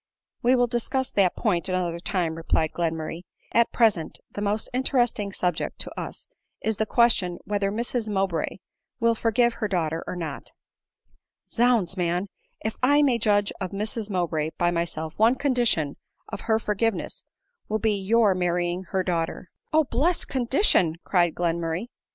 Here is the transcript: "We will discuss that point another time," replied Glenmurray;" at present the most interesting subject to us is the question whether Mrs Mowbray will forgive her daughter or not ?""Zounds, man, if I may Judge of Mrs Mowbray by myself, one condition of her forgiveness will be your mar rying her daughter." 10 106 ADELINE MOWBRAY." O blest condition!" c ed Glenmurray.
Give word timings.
"We 0.41 0.55
will 0.55 0.65
discuss 0.65 1.11
that 1.11 1.35
point 1.35 1.69
another 1.69 1.99
time," 1.99 2.33
replied 2.33 2.71
Glenmurray;" 2.73 3.21
at 3.61 3.71
present 3.71 4.19
the 4.31 4.41
most 4.41 4.67
interesting 4.73 5.31
subject 5.31 5.77
to 5.81 5.91
us 5.91 6.27
is 6.59 6.77
the 6.77 6.87
question 6.87 7.37
whether 7.45 7.71
Mrs 7.71 8.09
Mowbray 8.09 8.57
will 8.99 9.13
forgive 9.13 9.53
her 9.53 9.67
daughter 9.67 10.03
or 10.07 10.15
not 10.15 10.53
?""Zounds, 11.51 11.97
man, 11.97 12.25
if 12.65 12.75
I 12.81 13.03
may 13.03 13.19
Judge 13.19 13.51
of 13.61 13.69
Mrs 13.69 14.09
Mowbray 14.09 14.49
by 14.57 14.71
myself, 14.71 15.13
one 15.19 15.35
condition 15.35 15.97
of 16.29 16.41
her 16.41 16.57
forgiveness 16.57 17.23
will 17.69 17.77
be 17.77 17.93
your 17.93 18.33
mar 18.33 18.55
rying 18.55 18.85
her 18.85 19.03
daughter." 19.03 19.51
10 19.71 19.77
106 19.77 19.77
ADELINE 19.77 19.77
MOWBRAY." 19.77 19.79
O 19.79 19.79
blest 19.87 20.27
condition!" 20.27 20.93
c 21.11 21.17
ed 21.19 21.35
Glenmurray. 21.35 21.85